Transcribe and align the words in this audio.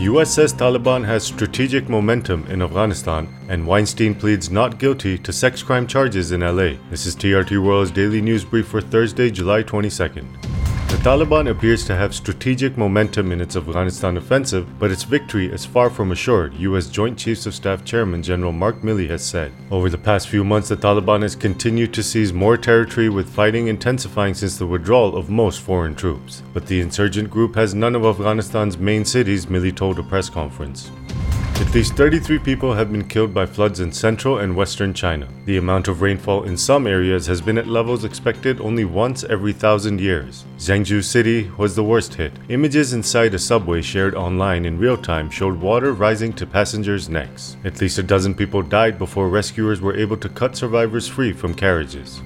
US 0.00 0.32
says 0.32 0.54
Taliban 0.54 1.04
has 1.04 1.22
strategic 1.22 1.90
momentum 1.90 2.46
in 2.46 2.62
Afghanistan, 2.62 3.28
and 3.50 3.66
Weinstein 3.66 4.14
pleads 4.14 4.50
not 4.50 4.78
guilty 4.78 5.18
to 5.18 5.30
sex 5.30 5.62
crime 5.62 5.86
charges 5.86 6.32
in 6.32 6.40
LA. 6.40 6.78
This 6.88 7.04
is 7.04 7.14
TRT 7.14 7.62
World's 7.62 7.90
daily 7.90 8.22
news 8.22 8.42
brief 8.42 8.66
for 8.66 8.80
Thursday, 8.80 9.30
July 9.30 9.62
22nd. 9.62 10.49
The 10.90 11.08
Taliban 11.08 11.48
appears 11.48 11.84
to 11.86 11.94
have 11.94 12.12
strategic 12.14 12.76
momentum 12.76 13.30
in 13.30 13.40
its 13.40 13.54
Afghanistan 13.54 14.16
offensive, 14.16 14.78
but 14.80 14.90
its 14.90 15.04
victory 15.04 15.46
is 15.46 15.64
far 15.64 15.88
from 15.88 16.10
assured, 16.10 16.52
U.S. 16.54 16.88
Joint 16.88 17.16
Chiefs 17.16 17.46
of 17.46 17.54
Staff 17.54 17.84
Chairman 17.84 18.24
General 18.24 18.50
Mark 18.50 18.82
Milley 18.82 19.08
has 19.08 19.24
said. 19.24 19.52
Over 19.70 19.88
the 19.88 19.96
past 19.96 20.28
few 20.28 20.42
months, 20.42 20.68
the 20.68 20.76
Taliban 20.76 21.22
has 21.22 21.36
continued 21.36 21.94
to 21.94 22.02
seize 22.02 22.32
more 22.32 22.56
territory, 22.56 23.08
with 23.08 23.30
fighting 23.30 23.68
intensifying 23.68 24.34
since 24.34 24.58
the 24.58 24.66
withdrawal 24.66 25.16
of 25.16 25.30
most 25.30 25.60
foreign 25.60 25.94
troops. 25.94 26.42
But 26.52 26.66
the 26.66 26.80
insurgent 26.80 27.30
group 27.30 27.54
has 27.54 27.72
none 27.72 27.94
of 27.94 28.02
Afghanistan's 28.02 28.76
main 28.76 29.04
cities, 29.04 29.46
Milley 29.46 29.74
told 29.74 30.00
a 30.00 30.02
press 30.02 30.28
conference. 30.28 30.90
At 31.60 31.74
least 31.74 31.94
33 31.94 32.38
people 32.38 32.72
have 32.72 32.90
been 32.90 33.06
killed 33.06 33.34
by 33.34 33.44
floods 33.44 33.80
in 33.80 33.92
central 33.92 34.38
and 34.38 34.56
western 34.56 34.94
China. 34.94 35.28
The 35.44 35.58
amount 35.58 35.88
of 35.88 36.00
rainfall 36.00 36.44
in 36.44 36.56
some 36.56 36.86
areas 36.86 37.26
has 37.26 37.42
been 37.42 37.58
at 37.58 37.66
levels 37.66 38.02
expected 38.02 38.62
only 38.62 38.86
once 38.86 39.24
every 39.24 39.52
thousand 39.52 40.00
years. 40.00 40.46
Zhengzhou 40.56 41.04
City 41.04 41.50
was 41.58 41.76
the 41.76 41.84
worst 41.84 42.14
hit. 42.14 42.32
Images 42.48 42.94
inside 42.94 43.34
a 43.34 43.38
subway 43.38 43.82
shared 43.82 44.14
online 44.14 44.64
in 44.64 44.78
real 44.78 44.96
time 44.96 45.28
showed 45.28 45.60
water 45.60 45.92
rising 45.92 46.32
to 46.32 46.46
passengers' 46.46 47.10
necks. 47.10 47.58
At 47.62 47.78
least 47.80 47.98
a 47.98 48.02
dozen 48.02 48.34
people 48.34 48.62
died 48.62 48.98
before 48.98 49.28
rescuers 49.28 49.82
were 49.82 49.94
able 49.94 50.16
to 50.16 50.30
cut 50.30 50.56
survivors 50.56 51.06
free 51.06 51.34
from 51.34 51.52
carriages. 51.52 52.22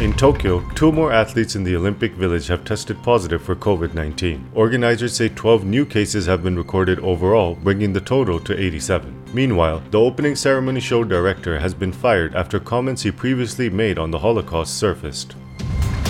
In 0.00 0.12
Tokyo, 0.12 0.60
two 0.74 0.90
more 0.90 1.12
athletes 1.12 1.54
in 1.54 1.62
the 1.62 1.76
Olympic 1.76 2.14
Village 2.14 2.48
have 2.48 2.64
tested 2.64 3.00
positive 3.04 3.40
for 3.40 3.54
COVID 3.54 3.94
19. 3.94 4.50
Organizers 4.52 5.14
say 5.14 5.28
12 5.28 5.64
new 5.64 5.86
cases 5.86 6.26
have 6.26 6.42
been 6.42 6.56
recorded 6.56 6.98
overall, 6.98 7.54
bringing 7.54 7.92
the 7.92 8.00
total 8.00 8.40
to 8.40 8.60
87. 8.60 9.14
Meanwhile, 9.32 9.84
the 9.92 10.00
opening 10.00 10.34
ceremony 10.34 10.80
show 10.80 11.04
director 11.04 11.60
has 11.60 11.74
been 11.74 11.92
fired 11.92 12.34
after 12.34 12.58
comments 12.58 13.02
he 13.02 13.12
previously 13.12 13.70
made 13.70 13.96
on 13.96 14.10
the 14.10 14.18
Holocaust 14.18 14.76
surfaced. 14.76 15.36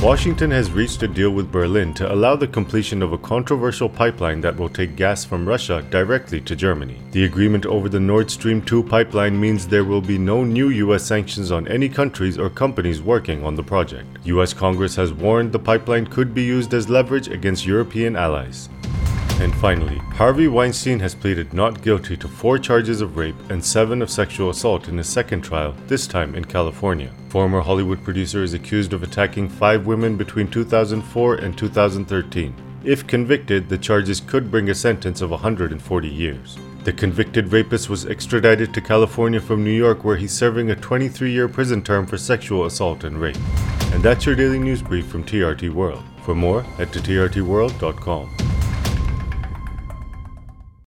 Washington 0.03 0.51
has 0.51 0.71
reached 0.71 1.03
a 1.03 1.09
deal 1.09 1.31
with 1.31 1.51
Berlin 1.51 1.95
to 1.95 2.13
allow 2.13 2.37
the 2.37 2.47
completion 2.47 3.03
of 3.03 3.13
a 3.13 3.19
controversial 3.19 3.89
pipeline 3.89 4.41
that 4.43 4.55
will 4.57 4.69
take 4.69 4.97
gas 4.97 5.25
from 5.25 5.49
Russia 5.49 5.83
directly 5.89 6.43
to 6.43 6.55
Germany. 6.55 6.99
The 7.13 7.25
agreement 7.25 7.65
over 7.65 7.89
the 7.89 8.01
Nord 8.01 8.31
Stream 8.31 8.61
2 8.61 8.83
pipeline 8.83 9.41
means 9.41 9.67
there 9.67 9.85
will 9.85 10.03
be 10.03 10.19
no 10.19 10.45
new 10.45 10.69
US 10.69 11.05
sanctions 11.05 11.51
on 11.51 11.67
any 11.69 11.89
countries 11.89 12.37
or 12.37 12.51
companies 12.51 13.01
working 13.01 13.43
on 13.45 13.55
the 13.55 13.63
project. 13.63 14.19
US 14.25 14.53
Congress 14.53 14.95
has 14.97 15.13
warned 15.13 15.53
the 15.53 15.59
pipeline 15.59 16.07
could 16.07 16.35
be 16.35 16.43
used 16.43 16.75
as 16.75 16.91
leverage 16.91 17.29
against 17.29 17.65
European 17.65 18.15
allies. 18.15 18.69
And 19.41 19.55
finally, 19.57 19.99
Harvey 20.15 20.47
Weinstein 20.47 21.01
has 21.01 21.15
pleaded 21.15 21.53
not 21.53 21.83
guilty 21.83 22.17
to 22.17 22.29
four 22.29 22.59
charges 22.59 23.01
of 23.01 23.17
rape 23.17 23.35
and 23.51 23.65
seven 23.65 24.01
of 24.01 24.11
sexual 24.11 24.51
assault 24.51 24.89
in 24.89 24.97
his 24.97 25.09
second 25.09 25.43
trial, 25.43 25.75
this 25.89 26.07
time 26.07 26.35
in 26.35 26.45
California. 26.45 27.11
Former 27.31 27.61
Hollywood 27.61 28.03
producer 28.05 28.45
is 28.45 28.55
accused 28.55 28.93
of 28.93 29.03
attacking 29.03 29.49
five 29.49 29.87
women 29.87 30.17
between 30.17 30.49
2004 30.49 31.35
and 31.37 31.59
2013. 31.59 32.55
If 32.85 33.07
convicted, 33.07 33.69
the 33.69 33.79
charges 33.79 34.21
could 34.21 34.51
bring 34.51 34.71
a 34.71 34.75
sentence 34.75 35.21
of 35.21 35.31
140 35.31 36.09
years. 36.09 36.57
The 36.85 36.93
convicted 36.93 37.51
rapist 37.51 37.89
was 37.89 38.05
extradited 38.05 38.75
to 38.75 38.81
California 38.83 39.41
from 39.41 39.65
New 39.65 39.71
York, 39.71 40.05
where 40.05 40.17
he's 40.17 40.33
serving 40.33 40.71
a 40.71 40.77
23 40.77 41.33
year 41.33 41.49
prison 41.49 41.83
term 41.83 42.07
for 42.07 42.19
sexual 42.19 42.67
assault 42.67 43.05
and 43.05 43.19
rape. 43.19 43.39
And 43.93 44.03
that's 44.03 44.27
your 44.27 44.35
daily 44.35 44.59
news 44.59 44.83
brief 44.83 45.07
from 45.07 45.25
TRT 45.25 45.71
World. 45.71 46.03
For 46.25 46.35
more, 46.35 46.63
head 46.63 46.93
to 46.93 47.01
trtworld.com. 47.01 48.44